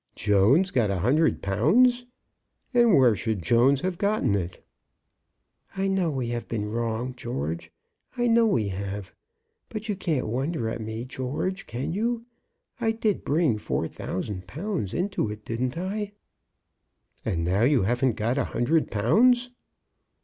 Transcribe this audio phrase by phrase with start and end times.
[0.15, 2.07] "Jones got a hundred pounds!
[2.73, 4.65] And where should Jones have gotten it?"
[5.75, 7.71] "I know we have been wrong, George;
[8.17, 9.13] I know we have.
[9.69, 12.25] But you can't wonder at me, George; can you?
[12.79, 16.13] I did bring four thousand pounds into it; didn't I?"
[17.23, 19.51] "And now you haven't got a hundred pounds!"